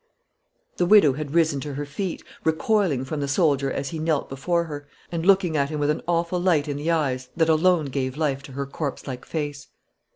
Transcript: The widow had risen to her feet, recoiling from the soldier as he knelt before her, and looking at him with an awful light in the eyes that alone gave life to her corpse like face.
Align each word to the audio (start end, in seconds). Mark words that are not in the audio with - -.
The 0.77 0.87
widow 0.87 1.13
had 1.13 1.35
risen 1.35 1.59
to 1.59 1.75
her 1.75 1.85
feet, 1.85 2.23
recoiling 2.43 3.05
from 3.05 3.19
the 3.19 3.27
soldier 3.27 3.71
as 3.71 3.89
he 3.89 3.99
knelt 3.99 4.29
before 4.29 4.63
her, 4.63 4.87
and 5.11 5.23
looking 5.27 5.55
at 5.55 5.69
him 5.69 5.79
with 5.79 5.91
an 5.91 6.01
awful 6.07 6.39
light 6.41 6.67
in 6.67 6.77
the 6.77 6.89
eyes 6.89 7.29
that 7.37 7.49
alone 7.49 7.85
gave 7.85 8.17
life 8.17 8.41
to 8.43 8.53
her 8.53 8.65
corpse 8.65 9.05
like 9.05 9.25
face. 9.25 9.67